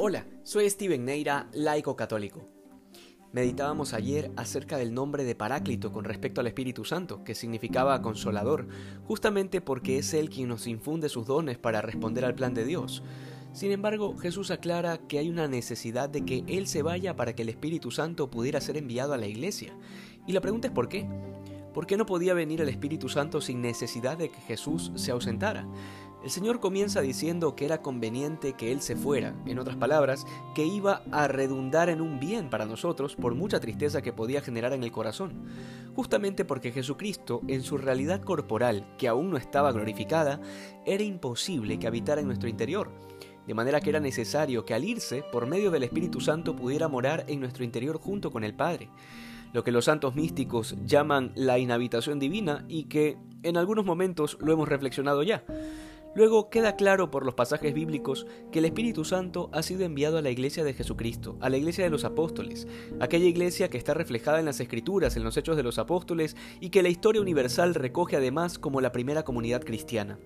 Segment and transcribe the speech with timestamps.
[0.00, 2.48] Hola, soy Steven Neira, laico católico.
[3.32, 8.68] Meditábamos ayer acerca del nombre de Paráclito con respecto al Espíritu Santo, que significaba consolador,
[9.08, 13.02] justamente porque es Él quien nos infunde sus dones para responder al plan de Dios.
[13.52, 17.42] Sin embargo, Jesús aclara que hay una necesidad de que Él se vaya para que
[17.42, 19.76] el Espíritu Santo pudiera ser enviado a la iglesia.
[20.28, 21.08] Y la pregunta es ¿por qué?
[21.74, 25.66] ¿Por qué no podía venir el Espíritu Santo sin necesidad de que Jesús se ausentara?
[26.22, 30.66] El Señor comienza diciendo que era conveniente que Él se fuera, en otras palabras, que
[30.66, 34.82] iba a redundar en un bien para nosotros por mucha tristeza que podía generar en
[34.82, 35.44] el corazón,
[35.94, 40.40] justamente porque Jesucristo, en su realidad corporal, que aún no estaba glorificada,
[40.84, 42.90] era imposible que habitara en nuestro interior,
[43.46, 47.26] de manera que era necesario que al irse, por medio del Espíritu Santo, pudiera morar
[47.28, 48.90] en nuestro interior junto con el Padre
[49.52, 54.52] lo que los santos místicos llaman la inhabitación divina y que en algunos momentos lo
[54.52, 55.42] hemos reflexionado ya.
[56.18, 60.20] Luego queda claro por los pasajes bíblicos que el Espíritu Santo ha sido enviado a
[60.20, 62.66] la iglesia de Jesucristo, a la iglesia de los apóstoles,
[62.98, 66.70] aquella iglesia que está reflejada en las escrituras, en los hechos de los apóstoles y
[66.70, 70.18] que la historia universal recoge además como la primera comunidad cristiana.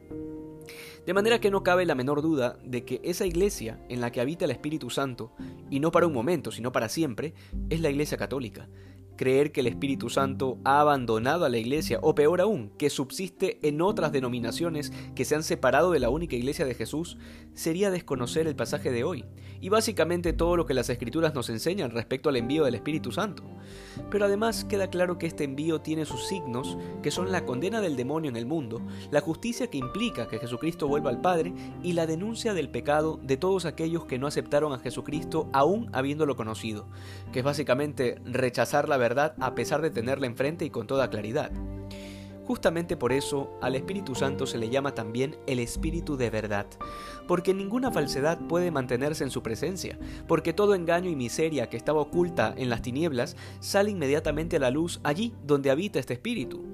[1.05, 4.23] De manera que no cabe la menor duda de que esa iglesia en la que
[4.23, 5.34] habita el Espíritu Santo,
[5.69, 7.34] y no para un momento, sino para siempre,
[7.69, 8.67] es la iglesia católica
[9.23, 13.61] creer que el Espíritu Santo ha abandonado a la iglesia, o peor aún, que subsiste
[13.62, 17.19] en otras denominaciones que se han separado de la única iglesia de Jesús,
[17.55, 19.25] sería desconocer el pasaje de hoy,
[19.61, 23.45] y básicamente todo lo que las escrituras nos enseñan respecto al envío del Espíritu Santo.
[24.11, 27.95] Pero además queda claro que este envío tiene sus signos, que son la condena del
[27.95, 31.53] demonio en el mundo, la justicia que implica que Jesucristo vuelva al Padre,
[31.84, 36.34] y la denuncia del pecado de todos aquellos que no aceptaron a Jesucristo aún habiéndolo
[36.34, 36.89] conocido,
[37.31, 41.51] que es básicamente rechazar la verdad a pesar de tenerla enfrente y con toda claridad.
[42.45, 46.67] Justamente por eso al Espíritu Santo se le llama también el Espíritu de verdad,
[47.29, 52.01] porque ninguna falsedad puede mantenerse en su presencia, porque todo engaño y miseria que estaba
[52.01, 56.72] oculta en las tinieblas sale inmediatamente a la luz allí donde habita este Espíritu.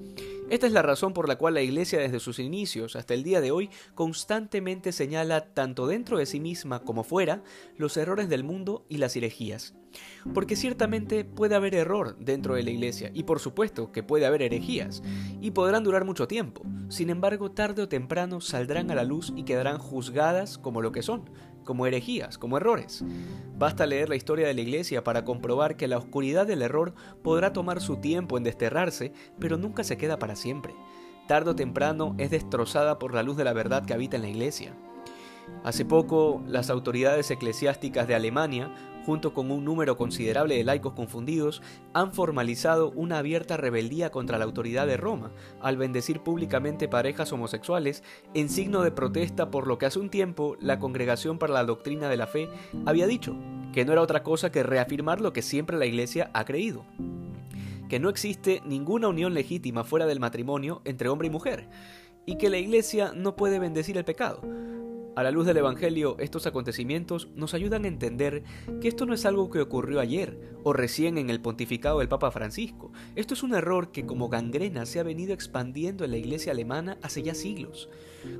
[0.49, 3.39] Esta es la razón por la cual la Iglesia desde sus inicios hasta el día
[3.39, 7.43] de hoy constantemente señala tanto dentro de sí misma como fuera
[7.77, 9.75] los errores del mundo y las herejías.
[10.33, 14.41] Porque ciertamente puede haber error dentro de la Iglesia y por supuesto que puede haber
[14.41, 15.03] herejías
[15.39, 16.63] y podrán durar mucho tiempo.
[16.87, 21.03] Sin embargo, tarde o temprano saldrán a la luz y quedarán juzgadas como lo que
[21.03, 21.29] son,
[21.63, 23.03] como herejías, como errores.
[23.57, 27.53] Basta leer la historia de la Iglesia para comprobar que la oscuridad del error podrá
[27.53, 30.73] tomar su tiempo en desterrarse, pero nunca se queda para siempre.
[31.27, 34.29] Tardo o temprano es destrozada por la luz de la verdad que habita en la
[34.29, 34.75] Iglesia.
[35.63, 38.73] Hace poco, las autoridades eclesiásticas de Alemania
[39.05, 41.61] junto con un número considerable de laicos confundidos,
[41.93, 48.03] han formalizado una abierta rebeldía contra la autoridad de Roma, al bendecir públicamente parejas homosexuales
[48.33, 52.09] en signo de protesta por lo que hace un tiempo la Congregación para la Doctrina
[52.09, 52.49] de la Fe
[52.85, 53.35] había dicho,
[53.73, 56.85] que no era otra cosa que reafirmar lo que siempre la Iglesia ha creído
[57.89, 61.67] que no existe ninguna unión legítima fuera del matrimonio entre hombre y mujer,
[62.25, 64.41] y que la Iglesia no puede bendecir el pecado,
[65.19, 68.43] a la luz del Evangelio, estos acontecimientos nos ayudan a entender
[68.79, 72.31] que esto no es algo que ocurrió ayer o recién en el pontificado del Papa
[72.31, 72.93] Francisco.
[73.17, 76.97] Esto es un error que como gangrena se ha venido expandiendo en la Iglesia alemana
[77.01, 77.89] hace ya siglos.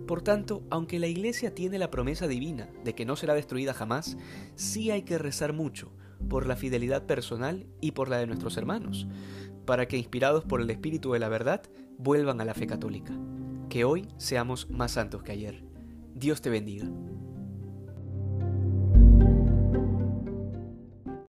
[0.08, 4.16] Por tanto, aunque la Iglesia tiene la promesa divina de que no será destruida jamás,
[4.56, 5.92] sí hay que rezar mucho
[6.30, 9.06] por la fidelidad personal y por la de nuestros hermanos,
[9.66, 11.62] para que inspirados por el Espíritu de la verdad
[11.98, 13.14] vuelvan a la fe católica.
[13.68, 15.69] Que hoy seamos más santos que ayer.
[16.20, 16.86] Dios te bendiga.